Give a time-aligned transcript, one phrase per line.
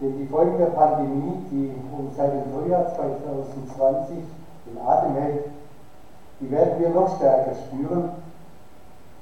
[0.00, 4.18] Denn die Folgen der Pandemie, die uns seit dem Frühjahr 2020
[4.66, 5.44] den Atem hält,
[6.40, 8.10] die werden wir noch stärker spüren.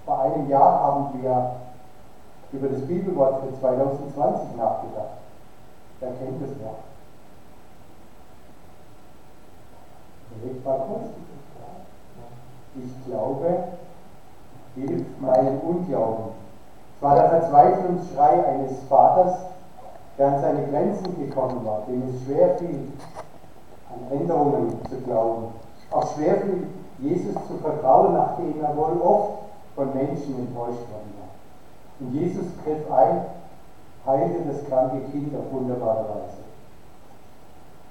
[0.04, 1.52] Vor einem Jahr haben wir
[2.52, 5.16] über das Bibelwort für 2020 nachgedacht.
[6.00, 6.76] Wer kennt es noch?
[12.76, 13.64] Ich glaube,
[14.74, 16.24] hilft meinem Unglauben.
[16.96, 19.38] Es war der Verzweiflungsschrei eines Vaters,
[20.18, 22.92] der an seine Grenzen gekommen war, dem es schwer fiel,
[23.90, 25.46] an Änderungen zu glauben.
[25.90, 26.66] Auch schwer fiel,
[26.98, 29.30] Jesus zu vertrauen, nachdem er wohl oft
[29.74, 32.00] von Menschen enttäuscht worden war.
[32.00, 33.20] Und Jesus griff ein,
[34.06, 36.46] heilte das kranke Kind auf wunderbare Weise.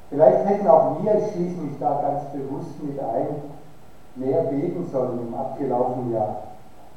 [0.10, 3.28] Vielleicht hätten auch wir, ich schließe mich da ganz bewusst mit ein,
[4.16, 6.38] mehr beten sollen im abgelaufenen Jahr.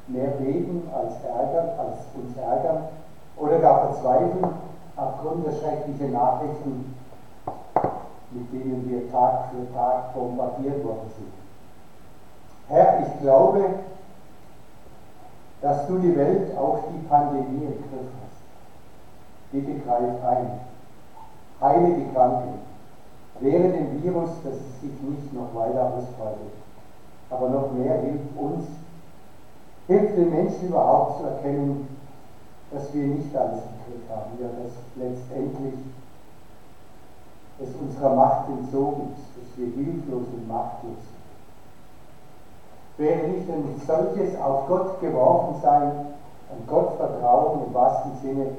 [0.07, 2.85] Mehr beten als ärgern, als uns ärgern
[3.37, 4.45] oder gar verzweifeln
[4.99, 6.95] aufgrund der schrecklichen Nachrichten,
[8.31, 11.33] mit denen wir Tag für Tag bombardiert worden sind.
[12.67, 13.65] Herr, ich glaube,
[15.61, 18.41] dass du die Welt, auch die Pandemie im Griff hast.
[19.51, 20.59] Bitte greif ein.
[21.59, 22.59] Heile die Kranken.
[23.39, 26.53] Wehre dem Virus, dass es sich nicht noch weiter ausbreitet.
[27.29, 28.65] Aber noch mehr hilft uns,
[29.87, 31.98] hilft den Menschen überhaupt zu erkennen,
[32.71, 35.79] dass wir nicht alles im Griff haben, ja, dass letztendlich
[37.61, 41.19] es unserer Macht entzogen ist, dass wir hilflos und machtlos sind.
[42.97, 45.91] Wäre nicht ein solches auf Gott geworfen sein,
[46.51, 48.51] ein Gott vertrauen im wahrsten Sinne,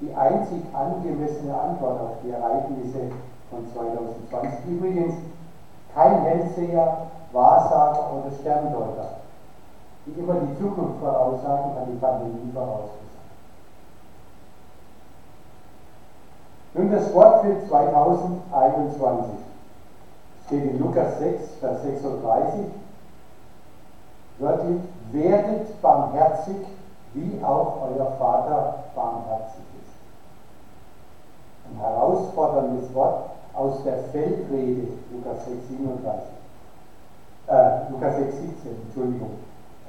[0.00, 3.10] die einzig angemessene Antwort auf die Ereignisse
[3.50, 4.64] von 2020.
[4.66, 5.14] Übrigens
[5.94, 9.10] kein Hellseher, Wahrsager oder Sterndeuter,
[10.06, 13.09] die immer die Zukunft voraussagen, hat die Pandemie vorausgesagt.
[16.74, 19.34] Nun das Wort für 2021
[20.46, 22.60] steht in Lukas 6, Vers 36,
[24.38, 24.80] wörtlich,
[25.12, 26.56] werdet barmherzig,
[27.14, 29.94] wie auch euer Vater barmherzig ist.
[31.70, 36.28] Ein herausforderndes Wort aus der Feldrede, Lukas 6, 37.
[37.48, 39.30] Äh, Lukas 6, 17, Entschuldigung.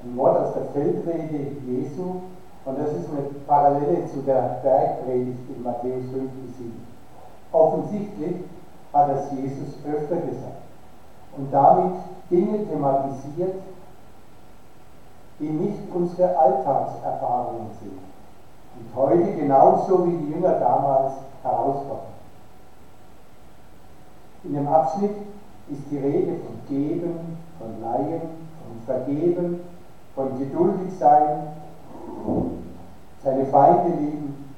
[0.04, 2.22] Ein Wort aus der Feldrede Jesu,
[2.66, 6.88] und das ist eine Parallele zu der Bergpredigt in Matthäus 5 bis 7.
[7.52, 8.36] Offensichtlich
[8.94, 10.62] hat das Jesus öfter gesagt
[11.38, 11.94] und damit
[12.30, 13.56] Dinge thematisiert,
[15.40, 17.98] die nicht unsere Alltagserfahrungen sind
[18.76, 22.12] und heute genauso wie die Jünger damals herausfordern.
[24.44, 25.16] In dem Abschnitt
[25.70, 29.62] ist die Rede von Geben, von Leihen, von Vergeben,
[30.16, 31.48] von geduldig sein,
[33.24, 34.56] seine Feinde lieben.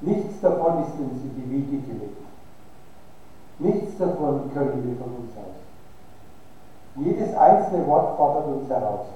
[0.00, 2.22] Nichts davon ist uns in die Wiege gelegt.
[3.58, 5.62] Nichts davon können wir von uns aus.
[6.96, 9.06] Jedes einzelne Wort fordert uns heraus.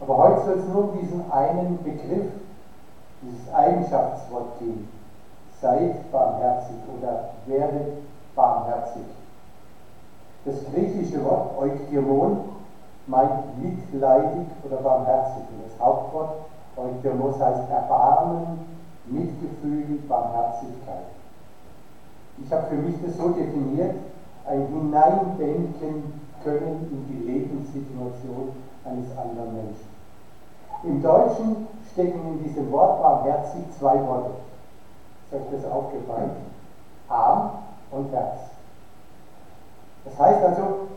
[0.00, 2.32] Aber heute soll es nur um diesen einen Begriff,
[3.22, 4.88] dieses Eigenschaftswort gehen.
[5.60, 8.02] Seid barmherzig oder werdet
[8.34, 9.02] barmherzig.
[10.44, 12.50] Das griechische Wort Eukirmon
[13.06, 15.42] meint mitleidig oder barmherzig.
[15.50, 16.30] Und das Hauptwort
[16.78, 18.60] Eukirmos heißt Erbarmen,
[19.06, 21.04] Mitgefühl, Barmherzigkeit.
[22.42, 23.96] Ich habe für mich das so definiert,
[24.46, 28.52] ein Hineindenken können in die Lebenssituation
[28.84, 29.88] eines anderen Menschen.
[30.84, 34.30] Im Deutschen stecken in diesem Wort barmherzig zwei Worte.
[35.24, 36.30] Ist euch das aufgefallen?
[37.08, 37.50] Arm
[37.90, 38.38] und Herz.
[40.04, 40.88] Das heißt also,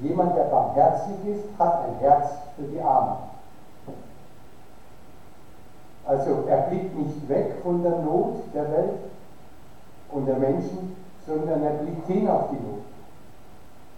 [0.00, 3.35] jemand, der barmherzig ist, hat ein Herz für die Armen.
[6.06, 8.98] Also er blickt nicht weg von der Not der Welt
[10.12, 12.82] und der Menschen, sondern er blickt hin auf die Not.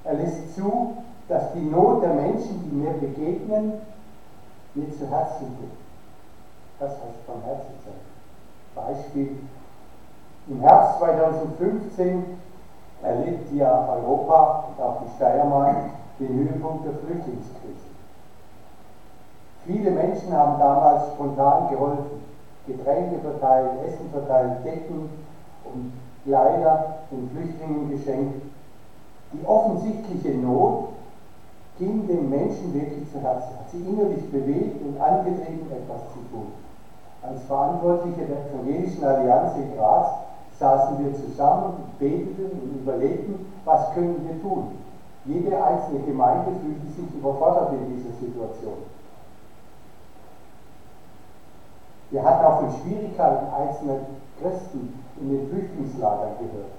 [0.05, 0.97] Er lässt zu,
[1.29, 3.75] dass die Not der Menschen, die mir begegnen,
[4.75, 5.79] mir zu Herzen geht.
[6.79, 7.95] Das heißt barmherzig sein.
[8.75, 9.37] Beispiel.
[10.49, 12.25] Im Herbst 2015
[13.03, 17.98] erlebt ja Europa und auch die Steiermark den Höhepunkt der Flüchtlingskrise.
[19.69, 22.25] Viele Menschen haben damals spontan geholfen,
[22.67, 25.11] Getränke verteilt, Essen verteilt, Decken
[25.65, 25.93] und
[26.25, 28.41] Kleider den Flüchtlingen geschenkt.
[29.35, 30.89] Die offensichtliche Not
[31.79, 36.49] ging den Menschen wirklich zu Herzen, hat sie innerlich bewegt und angetrieben, etwas zu tun.
[37.21, 40.09] Als Verantwortliche der Evangelischen Allianz in Graz
[40.59, 44.71] saßen wir zusammen, beteten und überlegten, was können wir tun.
[45.27, 48.81] Jede einzelne Gemeinde fühlte sich überfordert in dieser Situation.
[52.11, 54.01] Wir hatten auch mit Schwierigkeiten einzelne
[54.41, 56.73] Christen in den Flüchtlingslagern gehört.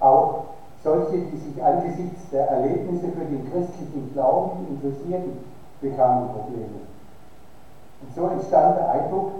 [0.00, 0.42] Auch
[0.82, 5.38] solche, die sich angesichts der Erlebnisse für den christlichen Glauben interessierten,
[5.80, 6.80] bekamen Probleme.
[8.02, 9.30] Und so entstand der Eindruck,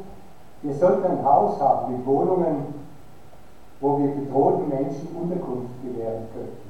[0.62, 2.74] wir sollten ein Haus haben mit Wohnungen,
[3.80, 6.68] wo wir bedrohten Menschen Unterkunft gewähren könnten.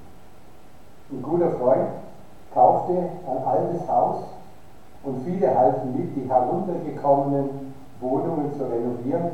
[1.10, 1.88] Ein guter Freund
[2.52, 2.92] kaufte
[3.26, 4.18] ein altes Haus
[5.04, 7.67] und viele halfen mit, die heruntergekommenen
[8.00, 9.32] Wohnungen zu renovieren.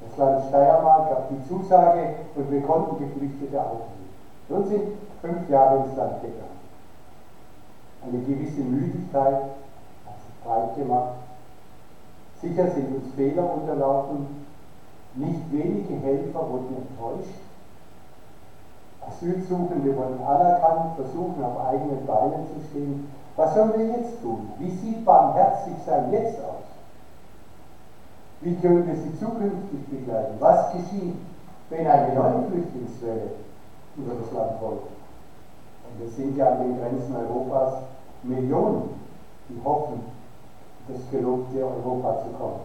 [0.00, 4.10] Das Land Steiermark gab die Zusage und wir konnten Geflüchtete aufnehmen.
[4.48, 4.82] Nun sind
[5.20, 6.56] fünf Jahre ins Land gegangen.
[8.02, 9.42] Eine gewisse Müdigkeit
[10.06, 11.14] hat sich breit gemacht.
[12.40, 14.46] Sicher sind uns Fehler unterlaufen.
[15.14, 17.40] Nicht wenige Helfer wurden enttäuscht.
[19.00, 23.10] Asylsuchende wurden anerkannt, versuchen auf eigenen Beinen zu stehen.
[23.36, 24.50] Was sollen wir jetzt tun?
[24.58, 26.65] Wie sieht barmherzig sein jetzt aus?
[28.40, 30.36] Wie können wir sie zukünftig begleiten?
[30.40, 31.14] Was geschieht,
[31.70, 33.30] wenn eine neue Flüchtlingswelle
[33.96, 34.78] über das Land rollt?
[35.88, 37.78] Und es sind ja an den Grenzen Europas
[38.22, 38.90] Millionen,
[39.48, 40.02] die hoffen,
[40.88, 42.60] das gelobte Europa zu kommen.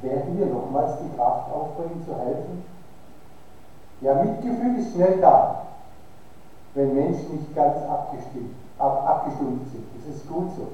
[0.00, 2.58] Werden wir nochmals die Kraft aufbringen, zu helfen?
[4.00, 5.56] Ja, Mitgefühl ist schnell da,
[6.74, 9.82] wenn Menschen nicht ganz abgestimmt, ab, abgestumpft sind.
[9.94, 10.68] Das ist gut so.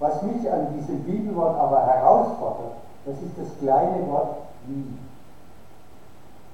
[0.00, 2.72] Was mich an diesem Bibelwort aber herausfordert,
[3.04, 4.36] das ist das kleine Wort
[4.66, 4.98] wie.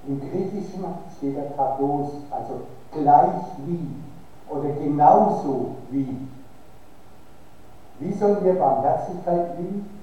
[0.08, 0.84] Im Griechischen
[1.16, 2.60] steht der Kados, also
[2.90, 3.88] gleich wie
[4.48, 6.26] oder genauso wie.
[8.00, 9.96] Wie sollen wir Barmherzigkeit lieben?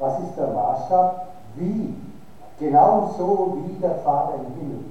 [0.00, 1.28] Was ist der Maßstab?
[1.54, 1.94] Wie?
[2.58, 4.84] Genauso wie der Vater im Himmel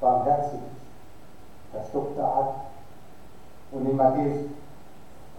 [0.00, 1.72] barmherzig ist.
[1.72, 2.66] Das stoppt er ab.
[3.72, 4.36] Und in Matthäus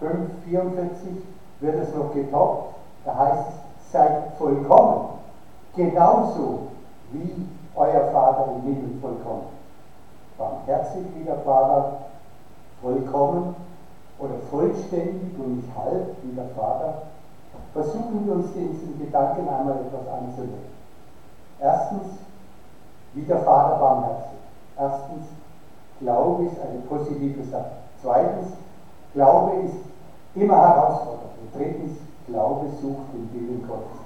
[0.00, 1.22] 5, 44
[1.60, 2.74] wird es noch getoppt.
[3.04, 5.08] Da heißt es, seid vollkommen.
[5.76, 6.68] Genauso
[7.12, 9.46] wie euer Vater im Himmel vollkommen.
[10.36, 11.98] Barmherzig wie der Vater,
[12.82, 13.54] vollkommen
[14.18, 17.02] oder vollständig und nicht halb wie der Vater.
[17.72, 20.78] Versuchen wir uns diesen Gedanken einmal etwas anzunehmen.
[21.60, 22.06] Erstens,
[23.14, 24.38] wie der Vater barmherzig.
[24.78, 25.26] Erstens,
[26.00, 27.70] Glaube ist eine positive Sache.
[28.00, 28.52] Zweitens,
[29.12, 29.74] Glaube ist
[30.34, 31.32] immer herausfordernd.
[31.40, 31.92] Und drittens,
[32.26, 33.98] Glaube sucht den Willen Gottes.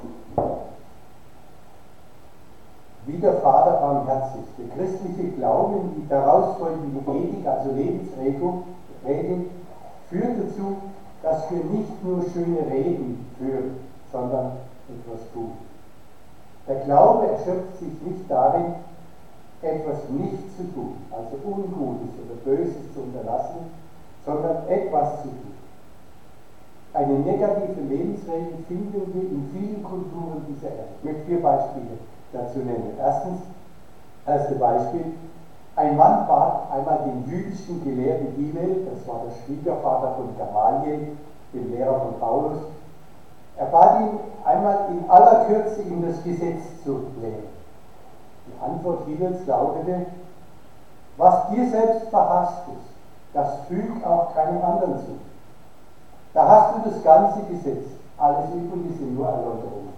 [3.05, 4.43] Wie der Vater barmherzig.
[4.59, 9.51] Der christliche Glaube, die daraus folgende Ethik, also Lebensregeln,
[10.09, 10.77] führt dazu,
[11.23, 13.81] dass wir nicht nur schöne Reden führen,
[14.13, 14.53] sondern
[14.89, 15.53] etwas tun.
[16.69, 18.75] Der Glaube erschöpft sich nicht darin,
[19.63, 23.71] etwas nicht zu tun, also Ungutes oder Böses zu unterlassen,
[24.25, 25.55] sondern etwas zu tun.
[27.13, 30.89] Eine negative Lebensregel finden wir in vielen Kulturen dieser Erde.
[30.97, 31.99] Ich möchte vier Beispiele
[32.33, 32.97] dazu nennen.
[32.99, 33.41] Erstens,
[34.27, 35.05] erste Beispiel,
[35.77, 41.09] ein Mann bat einmal den jüdischen Gelehrten Hillel, das war der Schwiegervater von Gamaliel,
[41.53, 42.59] dem Lehrer von Paulus,
[43.59, 47.53] er bat ihn einmal in aller Kürze ihm das Gesetz zu lehren.
[48.47, 50.07] Die Antwort Hillels lautete,
[51.19, 52.95] was dir selbst verhasst ist,
[53.35, 55.32] das fügt auch keinem anderen zu.
[56.35, 57.85] Da hast du das ganze Gesetz,
[58.19, 59.93] alles übrige sind nur Erläuterungen.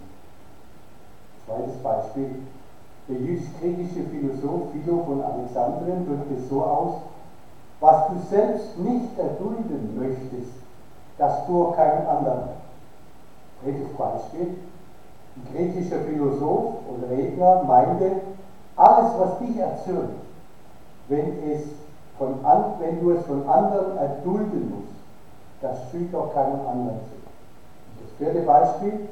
[1.47, 2.43] Zweites Beispiel,
[3.09, 6.95] der jüdisch-griechische Philosoph Philo von Alexandrien drückt es so aus,
[7.81, 10.53] was du selbst nicht erdulden möchtest,
[11.19, 12.49] das tu auch keinen anderen.
[13.63, 14.57] Drittes Beispiel.
[15.37, 18.21] Ein griechischer Philosoph und Redner meinte,
[18.77, 20.15] alles, was dich erzürnt,
[21.09, 21.63] wenn, es
[22.19, 22.39] von
[22.79, 25.04] wenn du es von anderen erdulden musst,
[25.61, 27.25] das fügt auch keinem anderen zu.
[28.03, 29.09] Das vierte Beispiel,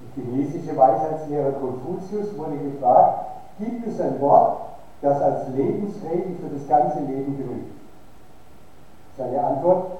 [0.00, 3.26] der chinesische Weisheitslehrer Konfuzius wurde gefragt,
[3.58, 4.60] gibt es ein Wort,
[5.02, 7.72] das als Lebensregel für das ganze Leben genügt?
[9.16, 9.98] Seine Antwort,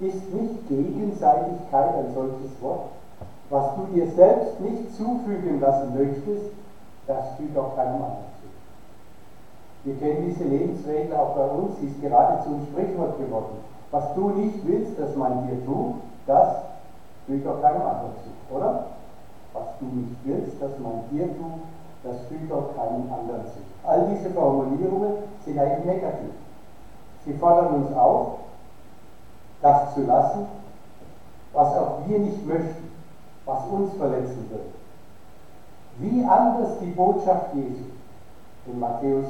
[0.00, 2.88] ist nicht Gegenseitigkeit ein solches Wort?
[3.50, 6.50] Was du dir selbst nicht zufügen lassen möchtest,
[7.06, 8.48] das fügt auch keinem anderen zu.
[9.84, 13.73] Wir kennen diese Lebensregel auch bei uns, sie ist geradezu ein Sprichwort geworden.
[13.94, 15.94] Was du nicht willst, dass man dir tut,
[16.26, 16.56] das
[17.28, 18.86] fügt auch keinem anderen zu, oder?
[19.52, 21.62] Was du nicht willst, dass man dir tut,
[22.02, 23.60] das fügt auch keinem anderen zu.
[23.86, 25.12] All diese Formulierungen
[25.44, 26.32] sind eigentlich negativ.
[27.24, 28.38] Sie fordern uns auf,
[29.62, 30.46] das zu lassen,
[31.52, 32.90] was auch wir nicht möchten,
[33.44, 34.74] was uns verletzen wird.
[35.98, 37.84] Wie anders die Botschaft Jesu
[38.66, 39.26] in Matthäus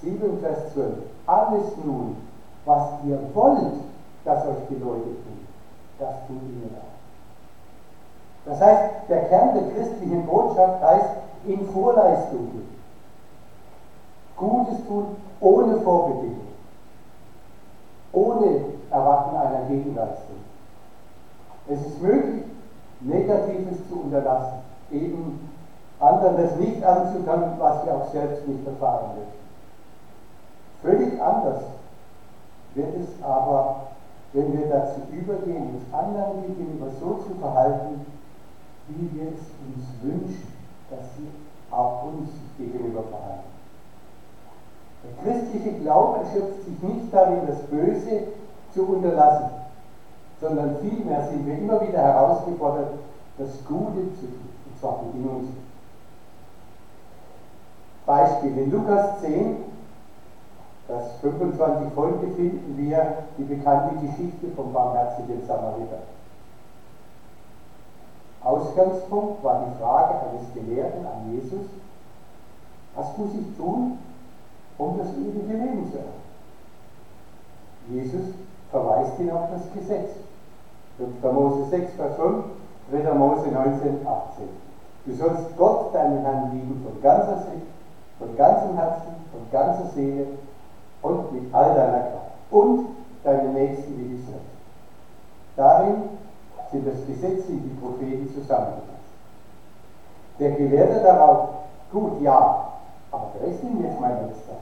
[0.00, 0.92] 7, Vers 12.
[1.26, 2.29] Alles nun,
[2.64, 3.74] was ihr wollt,
[4.24, 5.46] dass euch die Leute tun,
[5.98, 6.90] das tut ihr auch.
[8.46, 11.10] Das heißt, der Kern der christlichen Botschaft heißt,
[11.46, 12.68] in Vorleistung gehen.
[14.36, 16.48] Gutes tun ohne Vorbedingung,
[18.12, 20.36] ohne Erwarten einer Gegenleistung.
[21.68, 22.44] Es ist möglich,
[23.00, 24.58] Negatives zu unterlassen,
[24.90, 25.48] eben
[26.00, 29.40] anderen das nicht anzutanken, was wir auch selbst nicht erfahren möchten.
[30.82, 31.62] Völlig anders
[32.74, 33.88] wird es aber,
[34.32, 38.06] wenn wir dazu übergehen, uns anderen gegenüber so zu verhalten,
[38.88, 40.52] wie wir es uns wünschen,
[40.90, 41.28] dass sie
[41.70, 43.50] auch uns gegenüber verhalten.
[45.02, 48.24] Der christliche Glaube erschöpft sich nicht darin, das Böse
[48.74, 49.50] zu unterlassen,
[50.40, 52.94] sondern vielmehr sind wir immer wieder herausgefordert,
[53.38, 55.54] das Gute zu tun, und zwar bedingungslos.
[58.06, 59.56] Beispiel in Lukas 10,
[60.90, 66.02] das 25 Folge finden wir die bekannte Geschichte vom barmherzigen Samariter.
[68.42, 71.66] Ausgangspunkt war die Frage eines Gelehrten an Jesus,
[72.96, 73.98] was muss ich tun,
[74.78, 76.20] um das ewige Leben zu erhalten?
[77.90, 78.34] Jesus
[78.70, 80.10] verweist ihn auf das Gesetz.
[80.98, 81.22] 5.
[81.32, 82.44] Mose 6, Vers 5,
[82.90, 83.14] 3.
[83.14, 84.48] Mose 19, 18.
[85.06, 87.66] Du sollst Gott, deinen Herrn, lieben von ganzer Sicht,
[88.18, 90.26] von ganzem Herzen, von ganzer Seele
[91.02, 92.32] und mit all deiner Kraft.
[92.50, 92.86] Und
[93.24, 94.46] deine Nächsten wie dich selbst.
[95.56, 95.94] Darin
[96.70, 98.86] sind das Gesetz und die Propheten zusammengefasst.
[100.38, 101.48] Der Gelehrte darauf,
[101.92, 102.72] gut, ja,
[103.10, 104.56] aber wer ist denn jetzt mein Letzter?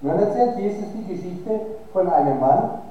[0.00, 1.60] Nun erzählt Jesus die Geschichte
[1.92, 2.82] von einem Mann,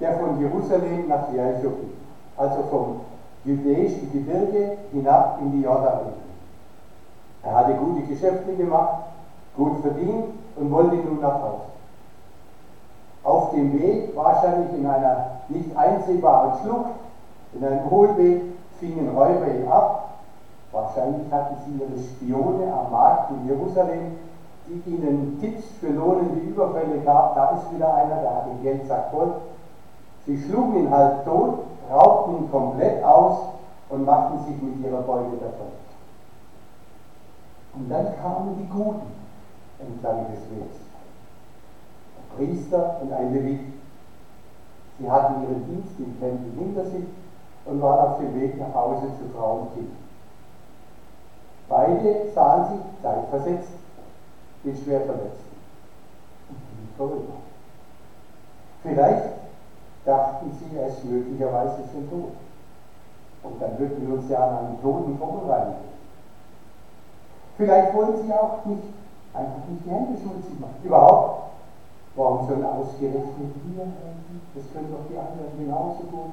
[0.00, 1.92] der von Jerusalem nach Jericho ging,
[2.36, 3.00] also vom
[3.44, 6.14] jüdischen Gebirge hinab in die Jordanregion.
[7.42, 9.04] Er hatte gute Geschäfte gemacht,
[9.56, 10.26] gut verdient
[10.60, 11.62] und wollte nun nach Hause.
[13.24, 16.90] Auf dem Weg, wahrscheinlich in einer nicht einsehbaren Schlucht,
[17.52, 18.42] in einem Hohlweg,
[18.78, 20.20] fingen Räuber ihn ab.
[20.72, 24.18] Wahrscheinlich hatten sie ihre Spione am Markt in Jerusalem,
[24.66, 27.34] die ihnen Tipps für lohnende Überfälle gab.
[27.34, 29.32] Da ist wieder einer, der hat den Geldsack voll.
[30.26, 31.60] Sie schlugen ihn halb tot,
[31.90, 33.38] raubten ihn komplett aus
[33.88, 35.68] und machten sich mit ihrer Beute davon.
[37.74, 39.27] Und dann kamen die Guten
[39.80, 40.76] entlang des Wegs.
[42.16, 43.60] Der Priester und ein Levit.
[44.98, 47.04] Sie hatten ihren Dienst im Tempel hinter sich
[47.66, 49.90] und waren auf dem Weg nach Hause zu Frau und Kind.
[51.68, 53.72] Beide sahen sich zeitversetzt
[54.64, 55.56] den Schwerverletzten
[56.48, 57.34] und gingen vorüber.
[58.82, 59.38] Vielleicht
[60.04, 62.32] dachten sie, ist möglicherweise schon tot.
[63.42, 65.74] Und dann würden wir uns ja an einen Toten vorbereiten.
[67.56, 68.82] Vielleicht wollen sie auch nicht,
[69.38, 70.82] einfach nicht die Hände schmutzig machen.
[70.82, 71.52] Überhaupt,
[72.16, 74.42] warum sollen ausgerechnet wir helfen?
[74.54, 76.32] Das können doch die anderen genauso gut.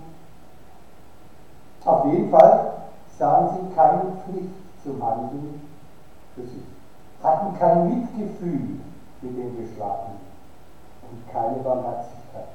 [1.86, 2.74] Auf jeden Fall
[3.18, 5.62] sahen sie keine Pflicht zum Handeln
[6.34, 6.64] für sich,
[7.22, 8.80] hatten kein Mitgefühl
[9.22, 10.20] mit den Geschlagenen
[11.10, 12.50] und keine Barmherzigkeit.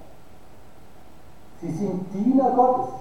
[1.60, 2.94] Sie sind Diener Gottes.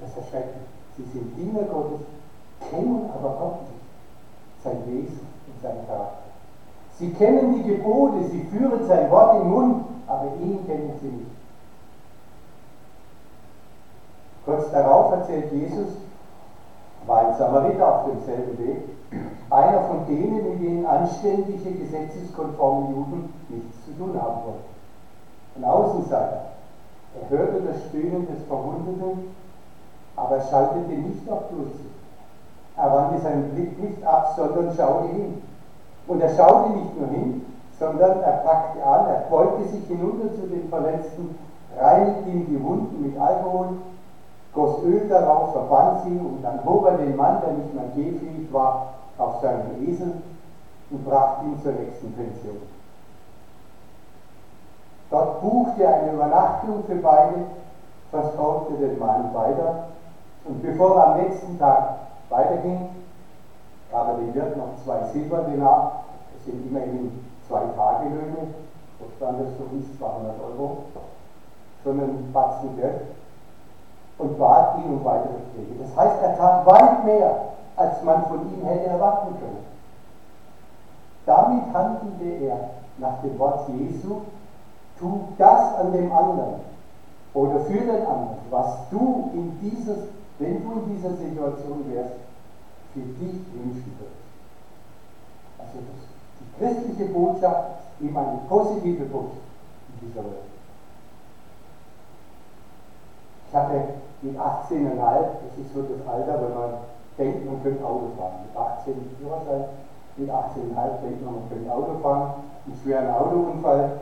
[0.00, 0.66] Das ist erschreckend.
[0.96, 2.06] Sie sind Diener Gottes,
[2.70, 3.76] kennen aber Gott nicht
[4.62, 6.26] sein Wesen sein Charakter.
[6.98, 11.30] Sie kennen die Gebote, sie führen sein Wort im Mund, aber ihn kennen sie nicht.
[14.44, 15.88] Kurz darauf erzählt Jesus,
[17.06, 18.78] war ein Samariter auf demselben Weg,
[19.50, 24.76] einer von denen, mit denen anständige, gesetzeskonforme Juden nichts zu tun haben wollten.
[25.56, 26.46] Ein Außenseiter.
[27.20, 29.32] Er hörte das Stöhnen des Verwundeten,
[30.16, 31.95] aber er schaltete nicht auf Durchsicht.
[32.76, 35.42] Er wandte seinen Blick nicht ab, sondern schaute hin.
[36.06, 37.46] Und er schaute nicht nur hin,
[37.78, 41.38] sondern er packte an, er beugte sich hinunter zu den Verletzten,
[41.78, 43.68] reinigte ihm die Wunden mit Alkohol,
[44.54, 48.52] goss Öl darauf, verband sie und dann hob er den Mann, der nicht mehr gehfähig
[48.52, 50.12] war, auf seinen Esel
[50.90, 52.56] und brachte ihn zur nächsten Pension.
[55.10, 57.44] Dort buchte er eine Übernachtung für beide,
[58.10, 59.84] versorgte den Mann weiter
[60.44, 61.96] und bevor er am nächsten Tag
[62.30, 62.88] weiterging,
[63.90, 66.04] gab er dem Wirt noch zwei Silberdenar,
[66.34, 68.54] das sind immerhin zwei Tagelöhne,
[68.98, 70.78] so stand das für uns 200 Euro,
[71.82, 73.02] schon ein Batzen Geld,
[74.18, 75.82] und bat ihn um weitere Pflege.
[75.82, 77.36] Das heißt, er tat weit mehr,
[77.76, 79.66] als man von ihm hätte erwarten können.
[81.26, 84.22] Damit handelte er nach dem Wort Jesu,
[84.98, 86.60] tu das an dem anderen
[87.34, 89.98] oder für den anderen, was du in dieses
[90.38, 92.14] wenn du in dieser Situation wärst,
[92.92, 94.26] für dich wünschen würdest.
[95.58, 96.00] Also das,
[96.40, 99.46] die christliche Botschaft ist eben eine positive Botschaft
[99.88, 100.50] in dieser Welt.
[103.48, 103.80] Ich hatte
[104.22, 106.70] mit 18,5, das ist so das Alter, wenn man
[107.18, 108.44] denkt, man könnte Auto fahren.
[108.46, 109.64] Mit 18 Führerschein,
[110.16, 112.34] mit 18,5 denkt man, man könnte Auto fahren.
[112.66, 114.00] Ein schweren Autounfall.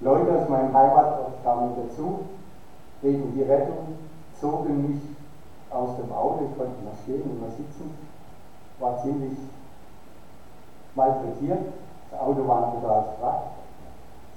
[0.00, 2.20] Leute aus meinem Heimatort kamen dazu,
[3.02, 3.98] wegen die Rettung,
[4.40, 5.00] zogen mich
[5.70, 7.94] aus dem Auto, ich konnte mal stehen und mal sitzen,
[8.78, 9.36] war ziemlich
[10.94, 11.72] malträtiert,
[12.10, 13.58] das Auto war total fragt.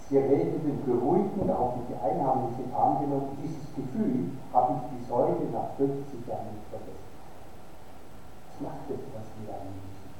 [0.09, 3.37] Sie redeten beruhigend, auch mit die Einheimischen Arm genommen.
[3.41, 7.11] Dieses Gefühl habe ich bis heute nach 50 Jahren nicht vergessen.
[8.51, 10.11] Das macht etwas mit einem Menschen.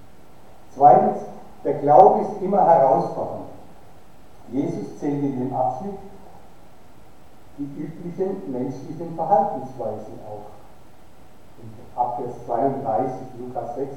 [0.74, 1.28] Zweitens,
[1.66, 3.52] der Glaube ist immer herausfordernd.
[4.50, 6.00] Jesus zählt in dem Abschnitt
[7.58, 10.61] die üblichen menschlichen Verhaltensweisen auf.
[11.62, 13.96] In Abvers 32, Lukas 6,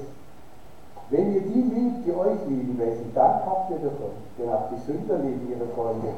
[1.10, 4.12] wenn ihr die liebt, die euch lieben, welchen Dank habt ihr davon?
[4.38, 6.08] Denn auch die Sünder lieben ihre Freunde.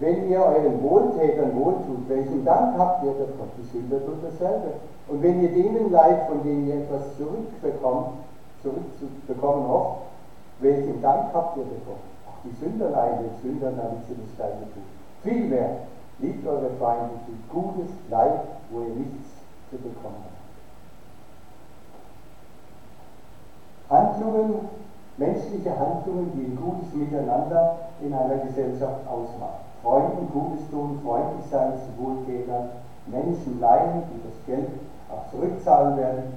[0.00, 3.50] Wenn ihr euren Wohltätern wohltut, welchen Dank habt ihr davon?
[3.58, 4.74] Die Sünder tun dasselbe.
[5.08, 8.10] Und wenn ihr denen leid, von denen ihr etwas zurückbekommt,
[8.62, 10.02] zurückzubekommen hofft,
[10.60, 11.98] welchen Dank habt ihr davon?
[12.28, 14.86] Auch die Sünder leiden den Sündern, damit sie das Gleiche tun.
[15.22, 15.70] Vielmehr,
[16.20, 19.28] liebt eure Feinde, tut Gutes, Leid, wo ihr nichts
[19.70, 20.37] zu bekommen habt.
[23.90, 24.68] Handlungen,
[25.16, 29.64] menschliche Handlungen, die ein gutes Miteinander in einer Gesellschaft ausmachen.
[29.82, 32.68] Freunden Gutes tun, freundlich sein zu Wohltätern,
[33.06, 34.68] Menschen leihen, die das Geld
[35.10, 36.34] auch zurückzahlen werden.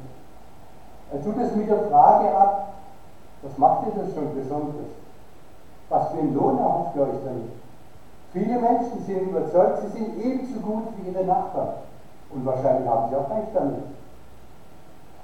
[1.12, 2.74] Er tut es mit der Frage ab,
[3.42, 4.92] was macht ihr das schon Besonderes?
[5.90, 7.52] Was für ein Lohn erhofft ihr euch damit?
[8.32, 11.74] Viele Menschen sind überzeugt, sie sind ebenso gut wie ihre Nachbarn.
[12.30, 13.84] Und wahrscheinlich haben sie auch recht damit.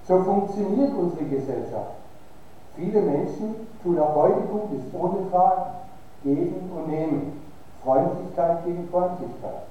[0.06, 1.92] So funktioniert unsere Gesellschaft.
[2.78, 5.72] Viele Menschen tun auch heute Gutes, ohne Fragen,
[6.24, 7.42] geben und nehmen.
[7.84, 9.64] Freundlichkeit gegen Freundlichkeit.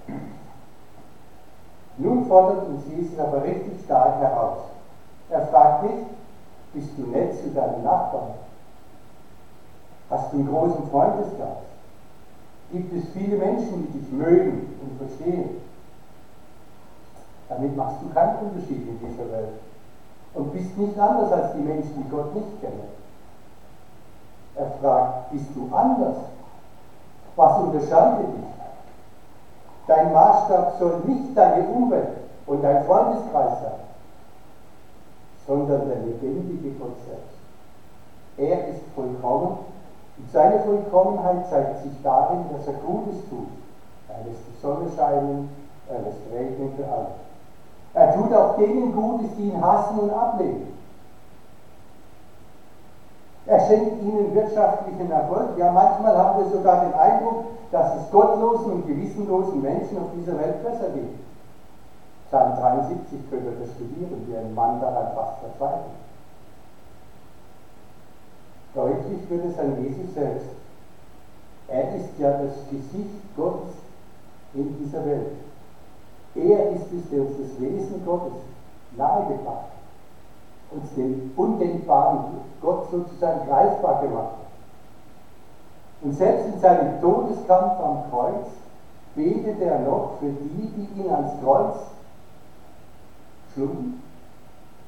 [1.99, 4.59] Nun fordert uns Jesus aber richtig stark heraus.
[5.31, 6.07] Er fragt nicht,
[6.75, 8.35] bist du nett zu deinen Nachbarn?
[10.11, 11.64] Hast du einen großen Freundeskreis?
[12.73, 15.61] Gibt es viele Menschen, die dich mögen und verstehen?
[17.49, 19.65] Damit machst du keinen Unterschied in dieser Welt
[20.37, 22.88] und bist nicht anders als die Menschen, die Gott nicht kennen.
[24.55, 26.16] Er fragt, bist du anders?
[27.37, 28.44] Was unterscheidet dich?
[29.87, 33.81] Dein Maßstab soll nicht deine Umwelt und dein Freundeskreis sein,
[35.46, 37.37] sondern der lebendige Gott selbst.
[38.37, 39.59] Er ist vollkommen
[40.18, 43.49] und seine Vollkommenheit zeigt sich darin, dass er Gutes tut.
[44.09, 45.51] Er lässt die Sonne scheinen,
[45.88, 47.26] er lässt regnen für alle.
[47.96, 50.66] Er tut auch denen Gutes, die ihn hassen und ablehnen.
[53.46, 55.56] Er schenkt ihnen wirtschaftlichen Erfolg.
[55.56, 60.37] Ja, manchmal haben wir sogar den Eindruck, dass es gottlosen und gewissenlosen Menschen auf dieser
[60.38, 61.14] Welt besser geht.
[62.28, 65.96] Psalm 73 könnt ihr das studieren, wie ein Mann daran fast verzweifelt.
[68.74, 70.48] Deutlich wird es an Jesus selbst.
[71.68, 73.72] Er ist ja das Gesicht Gottes
[74.52, 75.32] in dieser Welt.
[76.37, 78.38] Er ist es, der uns das Wesen Gottes
[78.96, 79.77] nahegebracht hat
[80.70, 82.18] uns den undenkbaren
[82.61, 84.46] Gott sozusagen greifbar gemacht hat.
[86.03, 88.46] Und selbst in seinem Todeskampf am Kreuz
[89.14, 91.77] betete er noch für die, die ihn ans Kreuz
[93.55, 94.03] schlugen,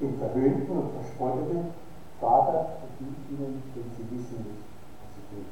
[0.01, 1.71] den verhöhnten und verspotteten,
[2.21, 4.65] Vater, vergib ihnen, denn sie wissen nicht,
[5.01, 5.47] was sie tun.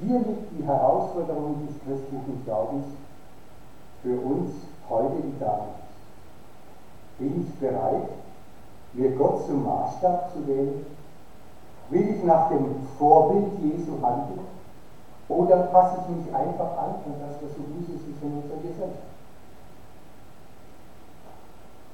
[0.00, 2.86] Hier liegt die Herausforderung des christlichen Glaubens
[4.02, 4.50] für uns
[4.88, 5.80] heute wie damals.
[7.18, 8.08] Bin ich bereit,
[8.94, 10.86] mir Gott zum Maßstab zu wählen?
[11.90, 14.40] Will ich nach dem Vorbild Jesu handeln?
[15.28, 19.02] Oder passe ich mich einfach an an das, so Usus ist in unserer Gesellschaft?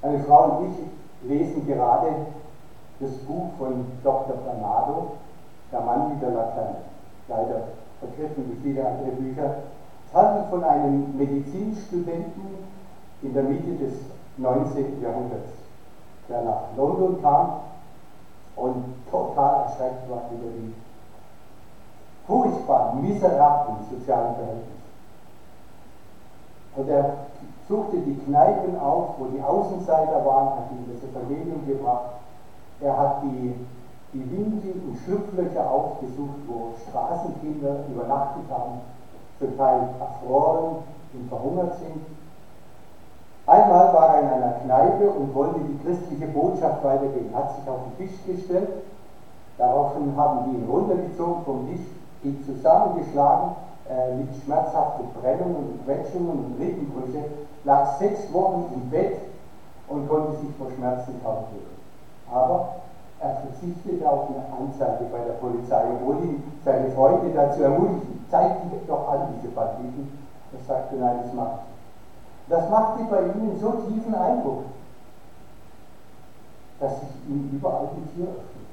[0.03, 2.09] Meine Frau und ich lesen gerade
[3.01, 4.37] das Buch von Dr.
[4.37, 5.13] Bernardo,
[5.73, 6.77] Der Mann mit der Laterne.
[7.29, 7.63] Leider
[7.99, 9.55] vergriffen wie viele andere Bücher.
[10.17, 12.65] Handelt von einem Medizinstudenten
[13.21, 13.93] in der Mitte des
[14.39, 15.03] 19.
[15.03, 15.51] Jahrhunderts
[16.29, 17.53] der nach London kam
[18.57, 20.75] und total erschreckt war über die
[22.27, 24.71] furchtbar miserablen sozialen Verhältnisse.
[26.77, 27.13] Und er
[27.69, 32.11] suchte die Kneipen auf, wo die Außenseiter waren, hat ihnen das Evangelium gebracht.
[32.81, 33.55] Er hat die,
[34.15, 38.81] die und Schlupflöcher aufgesucht, wo Straßenkinder übernachtet haben,
[39.39, 40.77] zum Teil erfroren
[41.13, 42.01] und verhungert sind.
[43.47, 47.79] Einmal war er in einer Kneipe und wollte die christliche Botschaft weitergeben, hat sich auf
[47.97, 48.69] den Tisch gestellt,
[49.57, 51.87] daraufhin haben die ihn runtergezogen vom Tisch,
[52.25, 53.51] ihn zusammengeschlagen,
[53.89, 57.25] äh, mit schmerzhaften Brennungen und Quetschungen und Rippenbrüche,
[57.63, 59.17] lag sechs Wochen im Bett
[59.87, 61.77] und konnte sich vor Schmerzen kaum drücken.
[62.33, 62.69] Aber
[63.21, 68.65] er verzichtete auf eine Anzeige bei der Polizei, obwohl ihn seine Freunde dazu ermutigten, zeigt
[68.65, 70.19] die doch an, diese Banditen.
[70.53, 71.67] Er sagte, nein, das macht
[72.49, 74.63] Das machte bei ihnen so tiefen Eindruck,
[76.79, 78.67] dass sich ihm überall die Tür öffnete.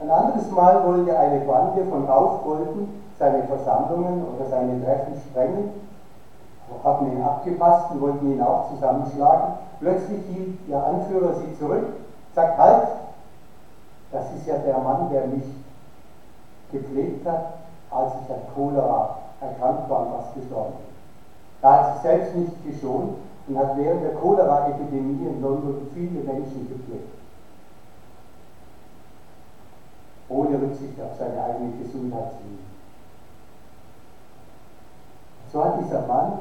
[0.00, 5.70] Ein anderes Mal wollte eine Bande von Raufbolden seine Versammlungen oder seine Treffen sprengen,
[6.82, 9.48] haben ihn abgepasst und wollten ihn auch zusammenschlagen.
[9.80, 11.84] Plötzlich hielt der Anführer sie zurück,
[12.34, 12.88] sagt, halt,
[14.10, 15.44] das ist ja der Mann, der mich
[16.70, 17.44] gepflegt hat,
[17.90, 20.92] als ich an Cholera erkrankt war und was gestorben bin.
[21.62, 23.14] Er hat sich selbst nicht geschont
[23.46, 27.08] und hat während der Cholera-Epidemie in London viele Menschen gepflegt.
[30.28, 32.58] Ohne Rücksicht auf seine eigene Gesundheitslinie.
[35.52, 36.38] So hat dieser Mann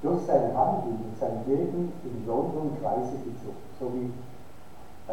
[0.00, 4.10] durch sein Handeln und sein Leben in London Kreise gezogen, so wie
[5.08, 5.12] äh,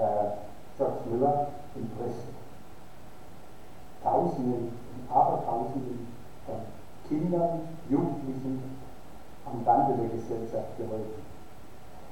[0.77, 2.33] George Müller in Bristol.
[4.03, 6.07] Tausenden und Abertausenden
[6.45, 6.55] von
[7.07, 8.81] Kindern, Jugendlichen
[9.45, 11.21] am Rande der Gesellschaft geholfen.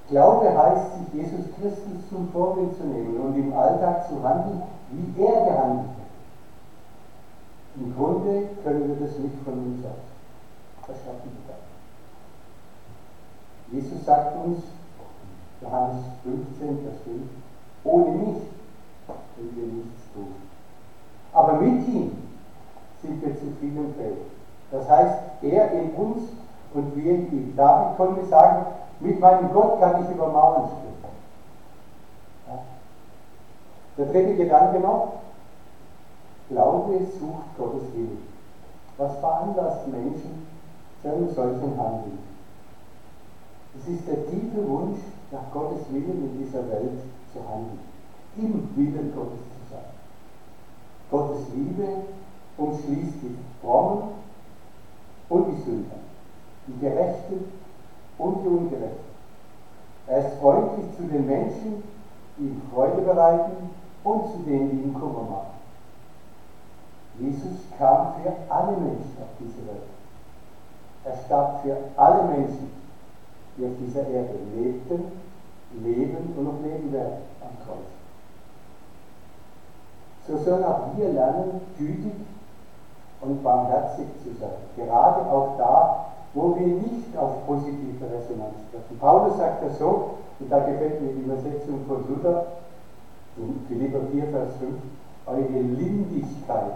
[0.09, 5.21] Glaube heißt, sich Jesus Christus zum Vorbild zu nehmen und im Alltag zu handeln, wie
[5.21, 6.09] er gehandelt hat.
[7.75, 9.91] Im Grunde können wir das nicht von uns aus.
[10.87, 11.69] Das schaffen wir dann.
[13.71, 14.63] Jesus sagt uns,
[15.61, 17.21] Johannes 15, Vers 5,
[17.83, 18.37] ohne mich
[19.35, 20.35] können wir nichts tun.
[21.33, 22.17] Aber mit ihm
[23.01, 24.17] sind wir zu vielen fähig.
[24.71, 26.23] Das heißt, er in uns
[26.73, 27.53] und wir in ihm.
[27.55, 28.65] David konnte sagen,
[28.99, 30.89] mit meinem Gott kann ich über Mauern springen.
[32.47, 32.59] Ja.
[33.97, 35.13] Der dritte Gedanke noch,
[36.49, 38.27] Glaube sucht Gottes Willen.
[38.97, 40.47] Was veranlasst Menschen
[41.01, 42.19] zu einem solchen Handeln?
[43.77, 44.99] Es ist der tiefe Wunsch,
[45.31, 46.99] nach Gottes Willen in dieser Welt
[47.33, 47.79] zu handeln,
[48.37, 49.89] im Willen Gottes zu sein.
[51.11, 51.87] Gottes Liebe
[52.57, 54.09] umschließt die Frommen
[55.29, 55.95] und die Sünder,
[56.67, 57.45] die Gerechten
[58.17, 59.09] und die Ungerechten.
[60.07, 61.83] Er ist freundlich zu den Menschen,
[62.37, 63.69] die ihm Freude bereiten
[64.03, 65.59] und zu denen, die ihm Kummer machen.
[67.19, 69.89] Jesus kam für alle Menschen auf diese Welt.
[71.03, 72.71] Er starb für alle Menschen,
[73.57, 75.11] die auf dieser Erde lebten,
[75.71, 77.89] leben und noch leben werden am Kreuz.
[80.27, 82.13] So sollen auch wir lernen, gütig
[83.21, 84.57] und barmherzig zu sein.
[84.75, 88.99] Gerade auch da, wo wir nicht auf positive Resonanz treffen.
[88.99, 92.45] Paulus sagt das so, und da gefällt mir die Übersetzung von Luther,
[93.67, 94.73] Philipper 4, Vers 5,
[95.25, 96.75] eure Lindigkeit,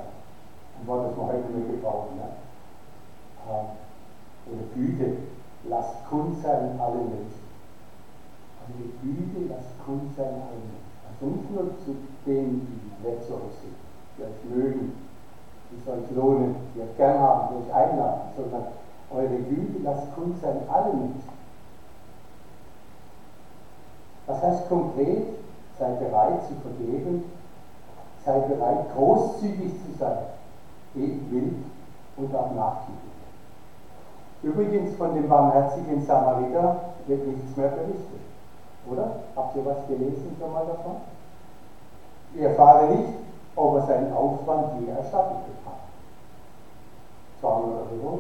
[0.80, 2.30] ein Wort, das wir heute nur gebrauchen, ne?
[4.46, 5.18] oder Güte,
[5.70, 7.44] lasst kund sein alle Menschen.
[8.64, 10.94] Eure Güte lasst kund sein alle Menschen.
[11.08, 11.96] Also nicht nur zu
[12.26, 13.76] denen, die nett so aussehen,
[14.18, 14.94] die euch mögen,
[15.70, 18.66] die es euch lohnen, die euch gern haben, die euch einladen, sondern
[19.12, 21.34] eure Güte lasst kund sein alle Menschen.
[24.28, 25.28] Was heißt konkret?
[25.78, 27.24] Sei bereit zu vergeben,
[28.24, 30.18] sei bereit großzügig zu sein,
[30.94, 31.56] wild
[32.16, 33.14] und auch nachgiebig.
[34.44, 38.22] Übrigens von dem barmherzigen Samariter wird nichts mehr berichtet.
[38.90, 39.20] Oder?
[39.36, 40.96] Habt ihr was gelesen schon mal davon?
[42.36, 43.14] Ich erfahre nicht,
[43.56, 45.74] ob er seinen Aufwand je erstattet bekam.
[47.40, 48.20] 200 Euro,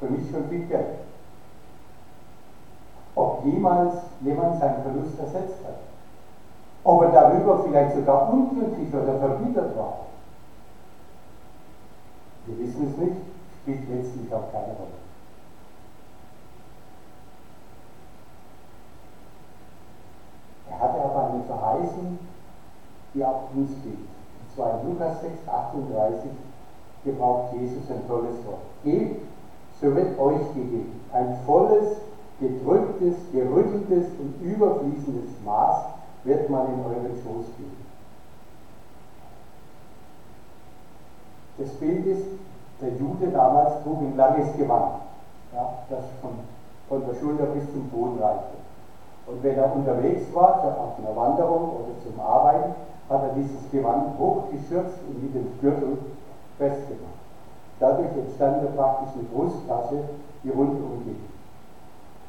[0.00, 0.98] für mich schon viel Geld.
[3.14, 5.76] Ob jemals jemand seinen Verlust ersetzt hat.
[6.82, 9.98] Ob er darüber vielleicht sogar unglücklich oder verbittert war.
[12.46, 13.16] Wir wissen es nicht,
[13.62, 15.03] spielt letztlich auch keine Rolle.
[20.74, 22.18] Er hatte aber eine Verheißung,
[23.14, 23.96] die auch uns gilt.
[23.96, 26.30] Und zwar in Lukas 6, 38
[27.04, 28.62] gebraucht Jesus ein tolles Wort.
[28.82, 29.22] Gebt,
[29.80, 31.00] so wird euch gegeben.
[31.12, 31.98] Ein volles,
[32.40, 35.84] gedrücktes, gerütteltes und überfließendes Maß
[36.24, 37.84] wird man in euren Schoß geben.
[41.58, 42.26] Das Bild ist,
[42.80, 44.94] der Jude damals trug ein langes Gewand,
[45.54, 46.32] ja, das von,
[46.88, 48.56] von der Schulter bis zum Boden reichte.
[49.26, 52.74] Und wenn er unterwegs war, auf einer Wanderung oder zum Arbeiten,
[53.08, 55.98] hat er dieses Gewand hochgeschürzt und mit dem Gürtel
[56.58, 57.20] festgemacht.
[57.80, 59.98] Dadurch entstand er praktisch eine Brusttasche,
[60.42, 61.20] die rundum ging.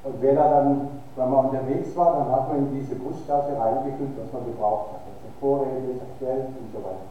[0.04, 4.12] Und wenn er dann, wenn man unterwegs war, dann hat man in diese Brusttasche reingefüllt,
[4.18, 5.02] was man gebraucht hat.
[5.06, 7.06] Also Vorräte, Geld und so weiter.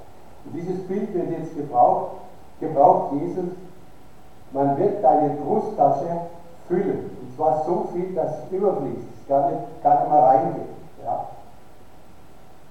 [0.45, 2.13] Und dieses Bild wird jetzt gebraucht,
[2.61, 3.51] gebraucht Jesus,
[4.53, 6.07] man wird deine Brusttasche
[6.69, 7.11] füllen.
[7.21, 10.69] Und zwar so viel, dass es überfließt, es gar nicht, gar nicht mal reingeht.
[11.05, 11.27] Ja?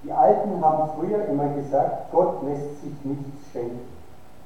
[0.04, 3.80] Die Alten haben früher immer gesagt, Gott lässt sich nichts schenken.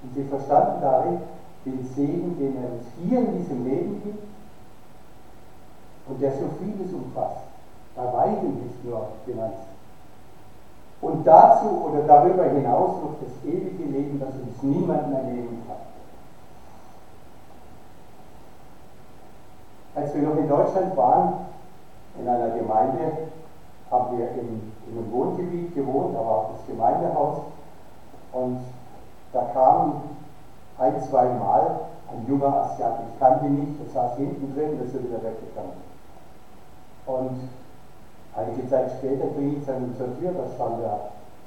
[0.02, 1.18] Und sie verstanden darin
[1.64, 4.22] den Segen, den er uns hier in diesem Leben gibt
[6.08, 7.44] und der so vieles umfasst.
[7.96, 9.54] Bei weitem nicht nur genannt.
[11.00, 15.76] Und dazu oder darüber hinaus noch das ewige Leben, das uns niemand mehr nehmen kann.
[19.98, 21.46] Als wir noch in Deutschland waren,
[22.20, 23.30] in einer Gemeinde,
[23.90, 27.38] haben wir in, in einem Wohngebiet gewohnt, da war auch das Gemeindehaus.
[28.32, 28.60] Und
[29.32, 30.02] da kam
[30.78, 31.80] ein, zwei Mal
[32.12, 35.82] ein junger Asiat, ich kannte ihn nicht, der saß hinten drin, der ist wieder weggegangen.
[37.06, 37.48] Und
[38.36, 40.98] einige Zeit später ging ich dann zur Tür, da stand der,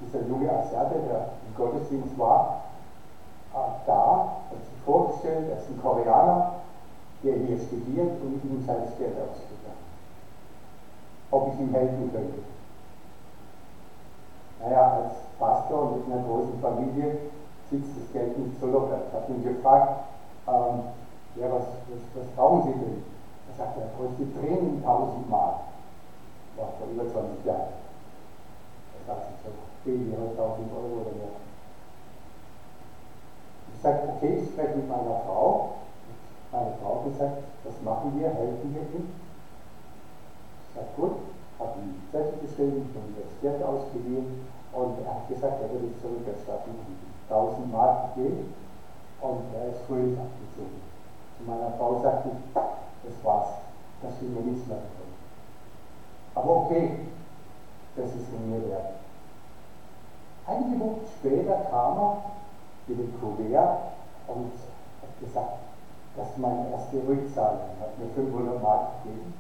[0.02, 2.64] dieser junge Asiate, der im Gottesdienst war,
[3.54, 6.52] äh, da, hat sich vorgestellt, er ist ein Koreaner,
[7.24, 9.86] der hier studiert und ihm sein Geld ausgegangen.
[11.32, 12.40] Ob ich ihm helfen könnte.
[14.62, 17.18] Naja, als Pastor mit einer großen Familie
[17.70, 19.00] sitzt das Geld nicht so locker.
[19.08, 20.06] Ich habe ihn gefragt,
[20.48, 20.82] ähm,
[21.36, 23.04] ja, was, was, was brauchen Sie denn?
[23.50, 25.56] Er sagt, er kostet Tränen 1000 Mark.
[26.58, 27.74] War vor über 20 Jahren.
[29.00, 29.42] Er sagt, ich
[29.86, 31.42] wie 1000 Euro oder mehr.
[33.74, 35.70] Ich sage, okay, ich spreche mit meiner Frau
[36.52, 39.08] meine Frau gesagt, was machen wir, helfen wir ihm?
[40.68, 41.16] Ich sage, gut,
[41.60, 46.02] habe ihm Zettel geschrieben und das Geld ausgegeben und er hat gesagt, er würde es
[46.02, 48.54] zurückerstatten und 1000 Mark gegeben
[49.22, 50.82] und er ist fröhlich abgezogen.
[51.38, 53.50] Zu meiner Frau sagte ich, das war's,
[54.02, 55.12] das will mir nichts mehr tun.
[56.36, 56.92] Aber okay,
[57.96, 58.96] das ist mir wert.
[60.48, 62.18] Einige Wochen später kam er
[62.88, 63.78] mit dem Kuvert
[64.28, 64.52] und
[65.02, 65.71] hat gesagt,
[66.18, 69.34] das ist meine erste Rückzahlung, hat mir 500 Mark gegeben.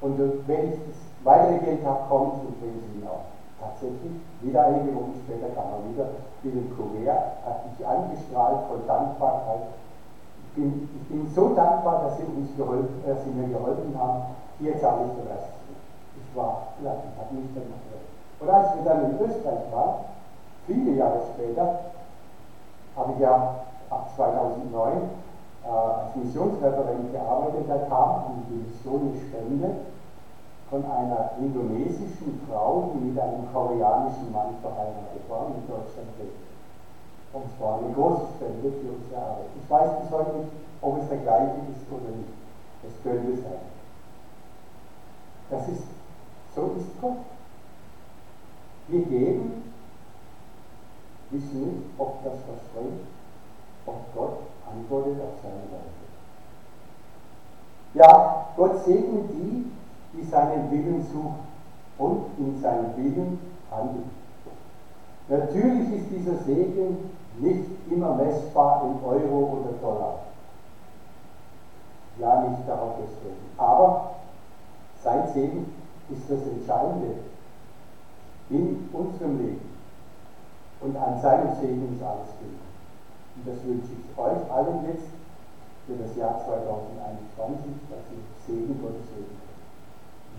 [0.00, 3.26] Und wenn ich das weitere Geld habe, komme ich und bringe sie mir auch.
[3.58, 6.06] Tatsächlich, wieder einige Wochen später kam er wieder
[6.44, 9.74] mit dem Kuvert, hat mich angestrahlt voll Dankbarkeit.
[10.46, 14.38] Ich bin, ich bin so dankbar, dass sie, uns geholfen, dass sie mir geholfen haben.
[14.60, 15.50] Hier zahle ich den Rest.
[16.14, 17.74] Ich war, ja, ich habe nicht damit
[18.38, 20.04] Und als wir dann in Österreich waren,
[20.66, 21.80] viele Jahre später,
[22.96, 23.54] habe ich ja
[23.90, 24.92] ab 2009
[25.64, 27.64] äh, als Missionsreferent gearbeitet.
[27.68, 29.70] Da kam an die Mission eine Spende
[30.70, 36.48] von einer indonesischen Frau, die mit einem koreanischen Mann verheiratet war und in Deutschland lebt.
[37.32, 39.52] Und zwar eine große Spende für unsere Arbeit.
[39.56, 42.32] Ich weiß bis heute nicht, ob es der gleiche ist oder nicht.
[42.84, 43.68] Es könnte sein.
[45.50, 45.84] Das ist,
[46.54, 47.18] so ist Gott.
[48.88, 49.72] Wir geben,
[51.30, 53.00] wissen nicht, ob das was bringt,
[53.88, 54.38] und Gott
[54.70, 55.98] antwortet auf seine Weise.
[57.94, 59.70] Ja, Gott segnet die,
[60.12, 61.46] die seinen Willen suchen
[61.98, 63.38] und in seinem Willen
[63.70, 64.10] handeln.
[65.28, 70.18] Natürlich ist dieser Segen nicht immer messbar in Euro oder Dollar.
[72.18, 73.38] Ja, nicht darauf festgelegt.
[73.56, 74.14] Aber
[75.02, 75.72] sein Segen
[76.10, 77.14] ist das Entscheidende
[78.50, 79.68] in unserem Leben.
[80.80, 82.67] Und an seinem Segen ist alles gelegt.
[83.38, 85.14] Und das wünsche ich euch allen jetzt
[85.86, 89.38] für das Jahr 2021, dass ihr Segen Gottes Segen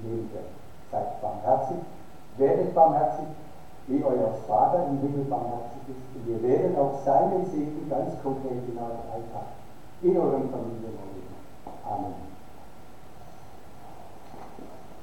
[0.03, 0.51] leben werdet.
[0.91, 1.79] Seid barmherzig,
[2.37, 3.25] werdet barmherzig,
[3.87, 6.03] wie euer Vater im Himmel barmherzig ist.
[6.13, 9.47] Und ihr werdet auch seinen Segen ganz konkret in eurem Alltag,
[10.01, 11.39] in eurem Familienleben.
[11.87, 12.38] Amen.